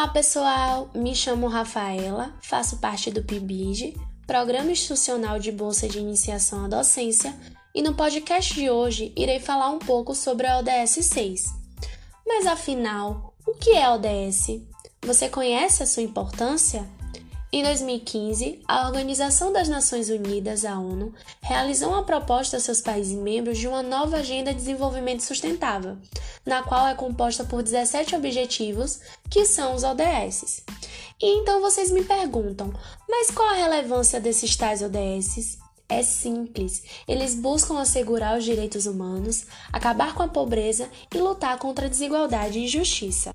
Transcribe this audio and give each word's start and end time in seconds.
Olá, 0.00 0.08
pessoal! 0.08 0.88
Me 0.94 1.14
chamo 1.14 1.46
Rafaela, 1.46 2.32
faço 2.40 2.78
parte 2.78 3.10
do 3.10 3.22
PIBID, 3.22 4.00
Programa 4.26 4.72
Institucional 4.72 5.38
de 5.38 5.52
Bolsa 5.52 5.86
de 5.86 5.98
Iniciação 5.98 6.64
à 6.64 6.68
Docência, 6.68 7.38
e 7.74 7.82
no 7.82 7.92
podcast 7.92 8.54
de 8.54 8.70
hoje 8.70 9.12
irei 9.14 9.38
falar 9.38 9.68
um 9.68 9.78
pouco 9.78 10.14
sobre 10.14 10.46
a 10.46 10.58
ODS 10.58 11.04
6. 11.04 11.54
Mas 12.26 12.46
afinal, 12.46 13.34
o 13.46 13.52
que 13.52 13.72
é 13.72 13.84
a 13.84 13.92
ODS? 13.92 14.62
Você 15.02 15.28
conhece 15.28 15.82
a 15.82 15.86
sua 15.86 16.02
importância? 16.02 16.88
Em 17.52 17.64
2015, 17.64 18.60
a 18.68 18.86
Organização 18.86 19.52
das 19.52 19.68
Nações 19.68 20.08
Unidas, 20.08 20.64
a 20.64 20.78
ONU, 20.78 21.12
realizou 21.42 21.88
uma 21.88 22.04
proposta 22.04 22.56
a 22.56 22.60
seus 22.60 22.80
países 22.80 23.12
membros 23.12 23.58
de 23.58 23.66
uma 23.66 23.82
nova 23.82 24.18
Agenda 24.18 24.52
de 24.52 24.60
Desenvolvimento 24.60 25.24
Sustentável, 25.24 25.96
na 26.46 26.62
qual 26.62 26.86
é 26.86 26.94
composta 26.94 27.42
por 27.42 27.60
17 27.60 28.14
objetivos, 28.14 29.00
que 29.28 29.44
são 29.44 29.74
os 29.74 29.82
ODS. 29.82 30.62
E 31.20 31.40
então 31.40 31.60
vocês 31.60 31.90
me 31.90 32.04
perguntam, 32.04 32.72
mas 33.08 33.32
qual 33.32 33.48
a 33.48 33.54
relevância 33.54 34.20
desses 34.20 34.54
tais 34.54 34.80
ODS? 34.80 35.58
É 35.88 36.04
simples. 36.04 36.84
Eles 37.08 37.34
buscam 37.34 37.80
assegurar 37.80 38.38
os 38.38 38.44
direitos 38.44 38.86
humanos, 38.86 39.44
acabar 39.72 40.14
com 40.14 40.22
a 40.22 40.28
pobreza 40.28 40.88
e 41.12 41.18
lutar 41.18 41.58
contra 41.58 41.86
a 41.86 41.88
desigualdade 41.88 42.60
e 42.60 42.64
injustiça. 42.66 43.34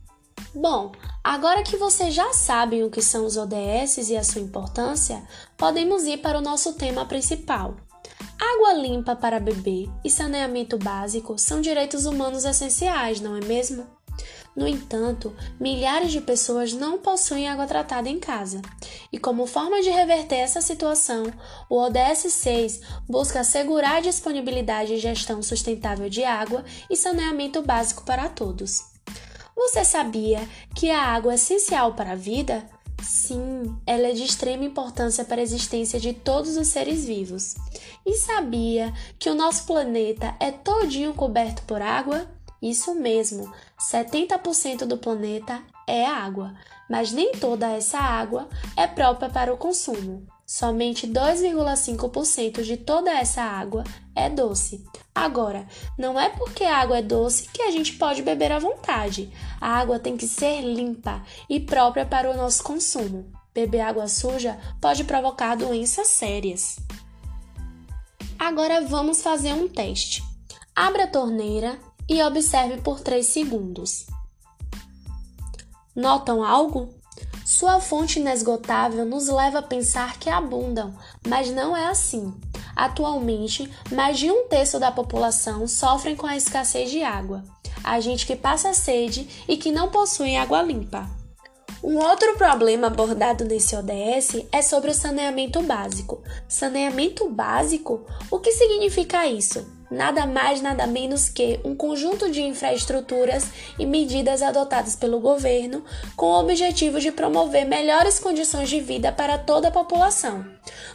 Bom, 0.55 0.93
agora 1.21 1.63
que 1.63 1.75
vocês 1.75 2.13
já 2.13 2.31
sabem 2.31 2.81
o 2.81 2.89
que 2.89 3.01
são 3.01 3.25
os 3.25 3.35
ODS 3.35 4.09
e 4.09 4.15
a 4.15 4.23
sua 4.23 4.39
importância, 4.41 5.21
podemos 5.57 6.05
ir 6.05 6.21
para 6.21 6.37
o 6.37 6.41
nosso 6.41 6.75
tema 6.75 7.05
principal. 7.05 7.75
Água 8.39 8.71
limpa 8.71 9.17
para 9.17 9.37
beber 9.37 9.89
e 10.01 10.09
saneamento 10.09 10.77
básico 10.77 11.37
são 11.37 11.59
direitos 11.59 12.05
humanos 12.05 12.45
essenciais, 12.45 13.19
não 13.19 13.35
é 13.35 13.43
mesmo? 13.43 13.85
No 14.55 14.65
entanto, 14.65 15.35
milhares 15.59 16.13
de 16.13 16.21
pessoas 16.21 16.71
não 16.71 16.99
possuem 16.99 17.49
água 17.49 17.67
tratada 17.67 18.07
em 18.07 18.17
casa. 18.17 18.61
E 19.11 19.19
como 19.19 19.45
forma 19.45 19.81
de 19.81 19.89
reverter 19.89 20.37
essa 20.37 20.61
situação, 20.61 21.25
o 21.69 21.75
ODS 21.77 22.31
6 22.31 22.81
busca 23.09 23.41
assegurar 23.41 23.97
a 23.97 23.99
disponibilidade 23.99 24.93
e 24.93 24.99
gestão 24.99 25.43
sustentável 25.43 26.09
de 26.09 26.23
água 26.23 26.63
e 26.89 26.95
saneamento 26.95 27.61
básico 27.61 28.05
para 28.05 28.29
todos. 28.29 28.94
Você 29.55 29.85
sabia 29.85 30.47
que 30.75 30.91
a 30.91 31.01
água 31.01 31.31
é 31.31 31.35
essencial 31.35 31.93
para 31.93 32.11
a 32.11 32.15
vida? 32.15 32.67
Sim, 33.01 33.77
ela 33.85 34.07
é 34.07 34.11
de 34.11 34.23
extrema 34.23 34.65
importância 34.65 35.23
para 35.23 35.39
a 35.39 35.43
existência 35.43 35.99
de 35.99 36.13
todos 36.13 36.57
os 36.57 36.67
seres 36.67 37.05
vivos. 37.05 37.55
E 38.05 38.13
sabia 38.15 38.93
que 39.17 39.29
o 39.29 39.35
nosso 39.35 39.65
planeta 39.65 40.35
é 40.39 40.51
todinho 40.51 41.13
coberto 41.13 41.61
por 41.63 41.81
água? 41.81 42.27
Isso 42.61 42.95
mesmo, 42.95 43.51
70% 43.79 44.85
do 44.85 44.97
planeta 44.97 45.61
é 45.87 46.05
água, 46.05 46.53
mas 46.89 47.11
nem 47.11 47.31
toda 47.33 47.69
essa 47.69 47.99
água 47.99 48.49
é 48.75 48.87
própria 48.87 49.29
para 49.29 49.53
o 49.53 49.57
consumo. 49.57 50.25
Somente 50.45 51.07
2,5% 51.07 52.63
de 52.63 52.77
toda 52.77 53.11
essa 53.11 53.41
água 53.41 53.83
é 54.15 54.29
doce. 54.29 54.83
Agora, 55.15 55.65
não 55.97 56.19
é 56.19 56.27
porque 56.27 56.65
a 56.65 56.77
água 56.77 56.97
é 56.97 57.01
doce 57.01 57.47
que 57.47 57.61
a 57.61 57.71
gente 57.71 57.93
pode 57.93 58.21
beber 58.21 58.51
à 58.51 58.59
vontade. 58.59 59.31
A 59.61 59.69
água 59.69 59.97
tem 59.97 60.17
que 60.17 60.27
ser 60.27 60.59
limpa 60.59 61.23
e 61.49 61.57
própria 61.57 62.05
para 62.05 62.29
o 62.29 62.35
nosso 62.35 62.61
consumo. 62.61 63.31
Beber 63.53 63.79
água 63.79 64.09
suja 64.09 64.59
pode 64.81 65.05
provocar 65.05 65.55
doenças 65.55 66.07
sérias. 66.07 66.77
Agora 68.37 68.81
vamos 68.81 69.23
fazer 69.23 69.53
um 69.53 69.69
teste. 69.69 70.21
Abra 70.75 71.05
a 71.05 71.07
torneira 71.07 71.79
e 72.09 72.21
observe 72.21 72.81
por 72.81 72.99
3 72.99 73.25
segundos. 73.25 74.07
Notam 75.95 76.43
algo? 76.43 76.93
Sua 77.45 77.79
fonte 77.79 78.19
inesgotável 78.19 79.05
nos 79.05 79.29
leva 79.29 79.59
a 79.59 79.63
pensar 79.63 80.19
que 80.19 80.29
abundam, 80.29 80.93
mas 81.25 81.49
não 81.51 81.77
é 81.77 81.87
assim. 81.87 82.33
Atualmente, 82.75 83.71
mais 83.91 84.19
de 84.19 84.29
um 84.29 84.47
terço 84.47 84.79
da 84.79 84.91
população 84.91 85.67
sofrem 85.67 86.15
com 86.15 86.27
a 86.27 86.35
escassez 86.35 86.91
de 86.91 87.01
água. 87.01 87.43
Há 87.83 87.99
gente 87.99 88.25
que 88.25 88.35
passa 88.35 88.73
sede 88.73 89.27
e 89.47 89.55
que 89.57 89.71
não 89.71 89.89
possui 89.89 90.35
água 90.35 90.61
limpa. 90.61 91.07
Um 91.83 91.97
outro 91.99 92.35
problema 92.35 92.87
abordado 92.87 93.45
nesse 93.45 93.75
ODS 93.75 94.43
é 94.51 94.61
sobre 94.61 94.89
o 94.89 94.93
saneamento 94.93 95.61
básico. 95.61 96.23
Saneamento 96.47 97.29
básico? 97.29 98.03
O 98.31 98.39
que 98.39 98.51
significa 98.51 99.27
isso? 99.27 99.74
Nada 99.89 100.25
mais, 100.25 100.61
nada 100.61 100.87
menos 100.87 101.29
que 101.29 101.59
um 101.63 101.75
conjunto 101.75 102.29
de 102.31 102.41
infraestruturas 102.41 103.45
e 103.77 103.85
medidas 103.85 104.41
adotadas 104.41 104.95
pelo 104.95 105.19
governo 105.19 105.83
com 106.15 106.27
o 106.27 106.39
objetivo 106.39 106.99
de 106.99 107.11
promover 107.11 107.65
melhores 107.65 108.19
condições 108.19 108.69
de 108.69 108.79
vida 108.79 109.11
para 109.11 109.37
toda 109.37 109.67
a 109.67 109.71
população. 109.71 110.45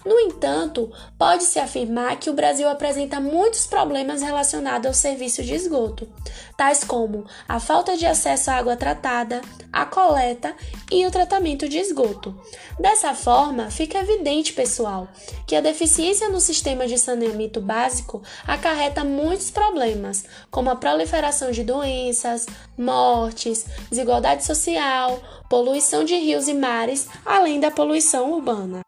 No 0.04 0.18
entanto, 0.18 0.90
pode-se 1.16 1.58
afirmar 1.58 2.18
que 2.18 2.30
o 2.30 2.32
Brasil 2.32 2.68
apresenta 2.68 3.20
muitos 3.20 3.66
problemas 3.66 4.22
relacionados 4.22 4.86
ao 4.86 4.94
serviço 4.94 5.42
de 5.42 5.54
esgoto, 5.54 6.08
tais 6.56 6.82
como 6.82 7.24
a 7.46 7.60
falta 7.60 7.96
de 7.96 8.06
acesso 8.06 8.50
à 8.50 8.54
água 8.54 8.76
tratada, 8.76 9.40
a 9.72 9.84
coleta 9.84 10.54
e 10.90 11.06
o 11.06 11.10
tratamento 11.10 11.68
de 11.68 11.78
esgoto. 11.78 12.36
Dessa 12.78 13.14
forma, 13.14 13.70
fica 13.70 13.98
evidente, 13.98 14.52
pessoal, 14.52 15.08
que 15.46 15.54
a 15.54 15.60
deficiência 15.60 16.28
no 16.28 16.40
sistema 16.40 16.86
de 16.86 16.98
saneamento 16.98 17.60
básico 17.60 18.22
acarreta 18.46 18.79
muitos 19.04 19.50
problemas, 19.50 20.24
como 20.50 20.70
a 20.70 20.76
proliferação 20.76 21.50
de 21.50 21.62
doenças, 21.62 22.46
mortes, 22.78 23.66
desigualdade 23.90 24.44
social, 24.44 25.20
poluição 25.48 26.04
de 26.04 26.14
rios 26.14 26.48
e 26.48 26.54
mares, 26.54 27.08
além 27.26 27.60
da 27.60 27.70
poluição 27.70 28.32
urbana. 28.32 28.80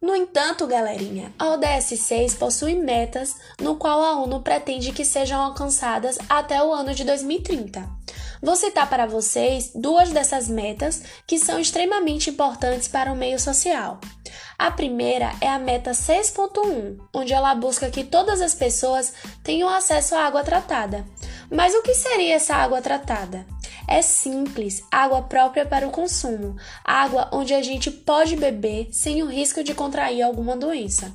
No 0.00 0.14
entanto, 0.14 0.66
galerinha, 0.66 1.32
a 1.38 1.48
ODS 1.48 1.98
6 1.98 2.34
possui 2.34 2.74
metas 2.74 3.34
no 3.60 3.76
qual 3.76 4.00
a 4.02 4.20
ONU 4.22 4.40
pretende 4.40 4.92
que 4.92 5.04
sejam 5.04 5.40
alcançadas 5.40 6.18
até 6.28 6.62
o 6.62 6.72
ano 6.72 6.94
de 6.94 7.02
2030. 7.04 7.88
Vou 8.40 8.54
citar 8.54 8.88
para 8.88 9.06
vocês 9.06 9.72
duas 9.74 10.10
dessas 10.10 10.48
metas 10.48 11.02
que 11.26 11.38
são 11.38 11.58
extremamente 11.58 12.30
importantes 12.30 12.86
para 12.86 13.12
o 13.12 13.16
meio 13.16 13.40
social. 13.40 13.98
A 14.58 14.70
primeira 14.70 15.32
é 15.40 15.48
a 15.48 15.58
meta 15.58 15.92
6.1, 15.92 16.98
onde 17.14 17.32
ela 17.32 17.54
busca 17.54 17.90
que 17.90 18.04
todas 18.04 18.40
as 18.40 18.54
pessoas 18.54 19.12
tenham 19.42 19.68
acesso 19.68 20.14
à 20.14 20.24
água 20.24 20.42
tratada. 20.42 21.04
Mas 21.50 21.74
o 21.74 21.82
que 21.82 21.94
seria 21.94 22.34
essa 22.34 22.54
água 22.54 22.82
tratada? 22.82 23.46
É 23.86 24.02
simples, 24.02 24.82
água 24.90 25.22
própria 25.22 25.64
para 25.64 25.86
o 25.86 25.90
consumo, 25.90 26.56
água 26.84 27.28
onde 27.32 27.54
a 27.54 27.62
gente 27.62 27.90
pode 27.90 28.36
beber 28.36 28.88
sem 28.92 29.22
o 29.22 29.26
risco 29.26 29.64
de 29.64 29.74
contrair 29.74 30.22
alguma 30.22 30.56
doença. 30.56 31.10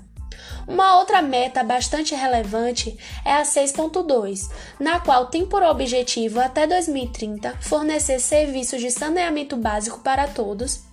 Uma 0.68 0.98
outra 0.98 1.22
meta 1.22 1.64
bastante 1.64 2.16
relevante 2.16 2.98
é 3.26 3.34
a 3.34 3.44
6.2, 3.44 4.50
na 4.80 5.00
qual 5.00 5.28
tem 5.28 5.46
por 5.46 5.62
objetivo 5.62 6.40
até 6.40 6.66
2030 6.66 7.58
fornecer 7.62 8.20
serviços 8.20 8.82
de 8.82 8.90
saneamento 8.90 9.58
básico 9.58 10.00
para 10.00 10.28
todos 10.28 10.84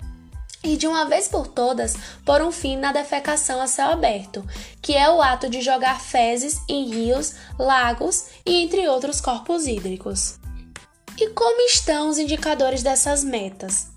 e 0.63 0.77
de 0.77 0.87
uma 0.87 1.05
vez 1.07 1.29
por 1.29 1.47
todas 1.47 1.97
pôr 2.25 2.43
um 2.43 2.53
fim 2.53 2.77
na 2.77 2.93
defecação 2.93 3.61
a 3.61 3.67
céu 3.67 3.91
aberto, 3.91 4.45
que 4.83 4.97
é 4.97 5.09
o 5.11 5.23
ato 5.23 5.49
de 5.49 5.61
jogar 5.61 6.01
fezes 6.01 6.61
em 6.69 6.91
rios, 6.91 7.35
lagos 7.59 8.27
e 8.45 8.63
entre 8.63 8.87
outros 8.89 9.21
corpos 9.21 9.67
hídricos. 9.67 10.39
E 11.19 11.29
como 11.31 11.61
estão 11.67 12.09
os 12.09 12.19
indicadores 12.19 12.83
dessas 12.83 13.23
metas? 13.25 13.89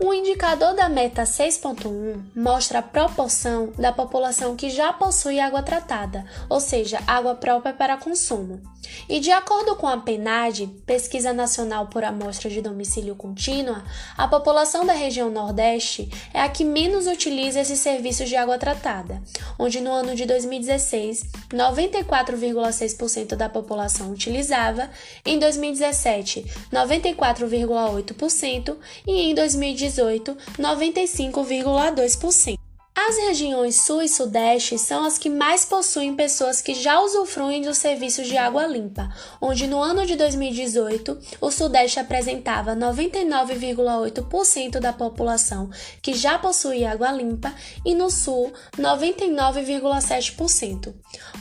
O 0.00 0.14
indicador 0.14 0.76
da 0.76 0.88
meta 0.88 1.24
6.1 1.24 2.20
mostra 2.36 2.78
a 2.78 2.82
proporção 2.82 3.72
da 3.76 3.90
população 3.90 4.54
que 4.54 4.70
já 4.70 4.92
possui 4.92 5.40
água 5.40 5.60
tratada, 5.60 6.24
ou 6.48 6.60
seja, 6.60 7.00
água 7.04 7.34
própria 7.34 7.74
para 7.74 7.96
consumo. 7.96 8.62
E 9.08 9.18
de 9.18 9.32
acordo 9.32 9.74
com 9.74 9.88
a 9.88 9.98
PNAD, 9.98 10.68
Pesquisa 10.86 11.32
Nacional 11.32 11.88
por 11.88 12.04
Amostra 12.04 12.48
de 12.48 12.62
Domicílio 12.62 13.16
Contínua, 13.16 13.82
a 14.16 14.28
população 14.28 14.86
da 14.86 14.92
região 14.92 15.30
Nordeste 15.30 16.08
é 16.32 16.40
a 16.40 16.48
que 16.48 16.64
menos 16.64 17.08
utiliza 17.08 17.60
esses 17.60 17.80
serviços 17.80 18.28
de 18.28 18.36
água 18.36 18.56
tratada, 18.56 19.20
onde 19.58 19.80
no 19.80 19.92
ano 19.92 20.14
de 20.14 20.24
2016, 20.24 21.24
94,6% 21.50 23.34
da 23.34 23.48
população 23.48 24.12
utilizava, 24.12 24.88
em 25.26 25.40
2017, 25.40 26.46
94,8% 26.72 28.76
e 29.06 29.30
em 29.30 29.34
2018 29.34 29.87
2018, 29.88 30.36
95,2%. 30.58 32.58
As 33.00 33.16
regiões 33.16 33.76
Sul 33.76 34.02
e 34.02 34.08
Sudeste 34.08 34.76
são 34.76 35.04
as 35.04 35.16
que 35.16 35.30
mais 35.30 35.64
possuem 35.64 36.16
pessoas 36.16 36.60
que 36.60 36.74
já 36.74 37.00
usufruem 37.00 37.62
dos 37.62 37.78
serviços 37.78 38.26
de 38.26 38.36
água 38.36 38.66
limpa, 38.66 39.08
onde 39.40 39.68
no 39.68 39.80
ano 39.80 40.04
de 40.04 40.16
2018 40.16 41.16
o 41.40 41.48
Sudeste 41.50 42.00
apresentava 42.00 42.74
99,8% 42.74 44.80
da 44.80 44.92
população 44.92 45.70
que 46.02 46.12
já 46.12 46.40
possuía 46.40 46.90
água 46.90 47.12
limpa 47.12 47.54
e 47.82 47.94
no 47.94 48.10
Sul 48.10 48.52
99,7%. 48.76 50.92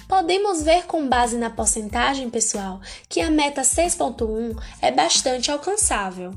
Podemos 0.07 0.61
ver 0.61 0.85
com 0.85 1.09
base 1.09 1.37
na 1.37 1.49
porcentagem, 1.49 2.29
pessoal, 2.29 2.79
que 3.09 3.19
a 3.19 3.31
meta 3.31 3.63
6.1 3.63 4.55
é 4.79 4.91
bastante 4.91 5.49
alcançável. 5.51 6.35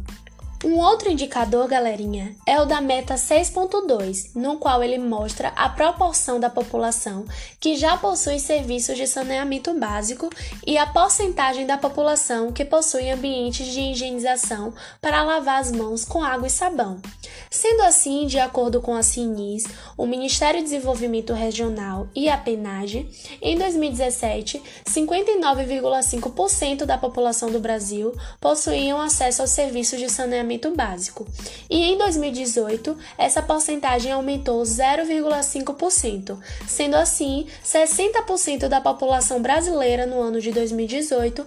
Um 0.62 0.76
outro 0.78 1.10
indicador, 1.10 1.66
galerinha, 1.66 2.36
é 2.46 2.60
o 2.60 2.66
da 2.66 2.82
meta 2.82 3.14
6.2, 3.14 4.32
no 4.34 4.58
qual 4.58 4.84
ele 4.84 4.98
mostra 4.98 5.48
a 5.56 5.70
proporção 5.70 6.38
da 6.38 6.50
população 6.50 7.24
que 7.58 7.76
já 7.76 7.96
possui 7.96 8.38
serviços 8.38 8.94
de 8.98 9.06
saneamento 9.06 9.72
básico 9.72 10.28
e 10.66 10.76
a 10.76 10.86
porcentagem 10.86 11.64
da 11.64 11.78
população 11.78 12.52
que 12.52 12.62
possui 12.62 13.08
ambientes 13.08 13.68
de 13.68 13.80
higienização 13.80 14.74
para 15.00 15.22
lavar 15.22 15.62
as 15.62 15.72
mãos 15.72 16.04
com 16.04 16.22
água 16.22 16.46
e 16.46 16.50
sabão. 16.50 17.00
Sendo 17.48 17.82
assim, 17.82 18.26
de 18.26 18.38
acordo 18.38 18.82
com 18.82 18.94
a 18.94 19.02
CINIS, 19.02 19.64
o 19.96 20.06
Ministério 20.06 20.60
do 20.60 20.64
Desenvolvimento 20.64 21.32
Regional 21.32 22.06
e 22.14 22.28
a 22.28 22.36
PENAGE, 22.36 23.08
em 23.40 23.56
2017, 23.56 24.62
59,5% 24.86 26.84
da 26.84 26.98
população 26.98 27.50
do 27.50 27.60
Brasil 27.60 28.14
possuíam 28.38 29.00
acesso 29.00 29.40
aos 29.40 29.50
serviços 29.50 29.98
de 29.98 30.10
saneamento 30.50 30.74
básico, 30.74 31.26
e 31.68 31.92
em 31.92 31.98
2018 31.98 32.96
essa 33.16 33.40
porcentagem 33.40 34.10
aumentou 34.10 34.62
0,5%, 34.62 36.38
sendo 36.66 36.96
assim 36.96 37.46
60% 37.64 38.66
da 38.68 38.80
população 38.80 39.40
brasileira 39.40 40.06
no 40.06 40.20
ano 40.20 40.40
de 40.40 40.50
2018 40.50 41.46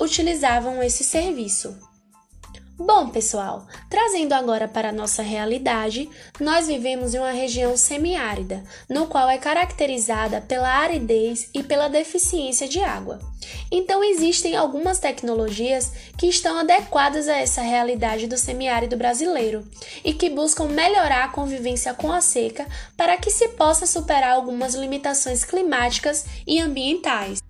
utilizavam 0.00 0.82
esse 0.82 1.04
serviço. 1.04 1.89
Bom, 2.82 3.10
pessoal, 3.10 3.66
trazendo 3.90 4.32
agora 4.32 4.66
para 4.66 4.88
a 4.88 4.92
nossa 4.92 5.20
realidade, 5.20 6.08
nós 6.40 6.66
vivemos 6.66 7.14
em 7.14 7.18
uma 7.18 7.30
região 7.30 7.76
semiárida, 7.76 8.64
no 8.88 9.06
qual 9.06 9.28
é 9.28 9.36
caracterizada 9.36 10.40
pela 10.40 10.66
aridez 10.66 11.50
e 11.52 11.62
pela 11.62 11.88
deficiência 11.88 12.66
de 12.66 12.80
água. 12.80 13.20
Então, 13.70 14.02
existem 14.02 14.56
algumas 14.56 14.98
tecnologias 14.98 15.92
que 16.16 16.26
estão 16.26 16.58
adequadas 16.58 17.28
a 17.28 17.36
essa 17.36 17.60
realidade 17.60 18.26
do 18.26 18.38
semiárido 18.38 18.96
brasileiro 18.96 19.62
e 20.02 20.14
que 20.14 20.30
buscam 20.30 20.64
melhorar 20.64 21.24
a 21.24 21.32
convivência 21.32 21.92
com 21.92 22.10
a 22.10 22.22
seca 22.22 22.66
para 22.96 23.18
que 23.18 23.30
se 23.30 23.48
possa 23.48 23.84
superar 23.84 24.32
algumas 24.32 24.74
limitações 24.74 25.44
climáticas 25.44 26.24
e 26.46 26.58
ambientais. 26.58 27.42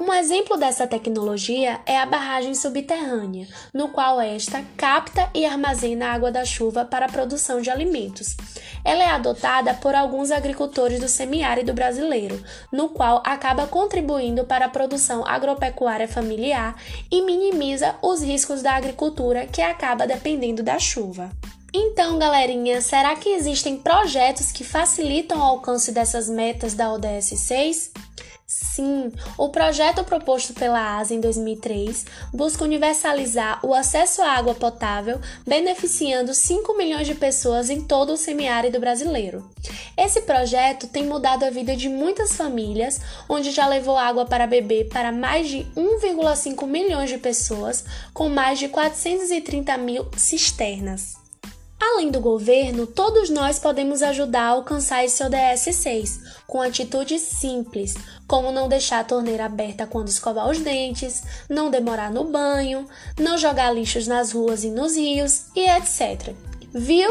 Um 0.00 0.12
exemplo 0.12 0.56
dessa 0.56 0.88
tecnologia 0.88 1.80
é 1.86 1.96
a 1.96 2.04
barragem 2.04 2.52
subterrânea, 2.52 3.46
no 3.72 3.90
qual 3.90 4.20
esta 4.20 4.60
capta 4.76 5.30
e 5.32 5.46
armazena 5.46 6.06
a 6.06 6.12
água 6.14 6.32
da 6.32 6.44
chuva 6.44 6.84
para 6.84 7.06
a 7.06 7.08
produção 7.08 7.60
de 7.60 7.70
alimentos. 7.70 8.36
Ela 8.84 9.04
é 9.04 9.10
adotada 9.10 9.72
por 9.74 9.94
alguns 9.94 10.32
agricultores 10.32 10.98
do 10.98 11.06
semiárido 11.06 11.72
brasileiro, 11.72 12.42
no 12.72 12.88
qual 12.88 13.22
acaba 13.24 13.68
contribuindo 13.68 14.44
para 14.44 14.66
a 14.66 14.68
produção 14.68 15.24
agropecuária 15.24 16.08
familiar 16.08 16.74
e 17.08 17.22
minimiza 17.22 17.94
os 18.02 18.20
riscos 18.20 18.62
da 18.62 18.74
agricultura 18.74 19.46
que 19.46 19.62
acaba 19.62 20.08
dependendo 20.08 20.60
da 20.60 20.76
chuva. 20.76 21.30
Então, 21.72 22.18
galerinha, 22.18 22.80
será 22.80 23.14
que 23.14 23.28
existem 23.28 23.76
projetos 23.76 24.50
que 24.50 24.64
facilitam 24.64 25.38
o 25.38 25.42
alcance 25.42 25.92
dessas 25.92 26.28
metas 26.28 26.74
da 26.74 26.92
ODS 26.92 27.38
6? 27.38 27.92
Sim, 28.56 29.10
o 29.36 29.48
projeto 29.48 30.04
proposto 30.04 30.54
pela 30.54 30.98
ASA 30.98 31.12
em 31.12 31.20
2003 31.20 32.06
busca 32.32 32.62
universalizar 32.62 33.58
o 33.66 33.74
acesso 33.74 34.22
à 34.22 34.28
água 34.28 34.54
potável, 34.54 35.20
beneficiando 35.44 36.32
5 36.32 36.76
milhões 36.76 37.04
de 37.04 37.16
pessoas 37.16 37.68
em 37.68 37.80
todo 37.80 38.12
o 38.12 38.16
semiárido 38.16 38.78
brasileiro. 38.78 39.44
Esse 39.96 40.20
projeto 40.20 40.86
tem 40.86 41.04
mudado 41.04 41.42
a 41.42 41.50
vida 41.50 41.74
de 41.74 41.88
muitas 41.88 42.36
famílias, 42.36 43.00
onde 43.28 43.50
já 43.50 43.66
levou 43.66 43.96
água 43.96 44.24
para 44.24 44.46
beber 44.46 44.88
para 44.88 45.10
mais 45.10 45.48
de 45.48 45.66
1,5 45.76 46.64
milhões 46.64 47.10
de 47.10 47.18
pessoas, 47.18 47.84
com 48.12 48.28
mais 48.28 48.60
de 48.60 48.68
430 48.68 49.76
mil 49.78 50.06
cisternas. 50.16 51.23
Além 51.86 52.10
do 52.10 52.18
governo, 52.18 52.86
todos 52.86 53.28
nós 53.28 53.58
podemos 53.58 54.02
ajudar 54.02 54.44
a 54.44 54.48
alcançar 54.48 55.04
esse 55.04 55.22
ODS 55.22 55.76
6, 55.76 56.20
com 56.46 56.62
atitudes 56.62 57.20
simples, 57.20 57.94
como 58.26 58.50
não 58.50 58.70
deixar 58.70 59.00
a 59.00 59.04
torneira 59.04 59.44
aberta 59.44 59.86
quando 59.86 60.08
escovar 60.08 60.48
os 60.48 60.58
dentes, 60.60 61.22
não 61.46 61.70
demorar 61.70 62.10
no 62.10 62.24
banho, 62.24 62.88
não 63.20 63.36
jogar 63.36 63.70
lixos 63.70 64.06
nas 64.06 64.32
ruas 64.32 64.64
e 64.64 64.70
nos 64.70 64.96
rios 64.96 65.48
e 65.54 65.68
etc. 65.68 66.34
Viu? 66.72 67.10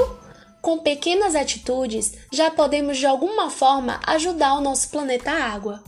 Com 0.60 0.80
pequenas 0.80 1.36
atitudes, 1.36 2.14
já 2.32 2.50
podemos 2.50 2.98
de 2.98 3.06
alguma 3.06 3.52
forma 3.52 4.00
ajudar 4.08 4.56
o 4.56 4.62
nosso 4.62 4.90
planeta 4.90 5.30
água. 5.30 5.84